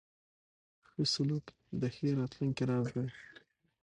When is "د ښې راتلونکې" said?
1.81-2.63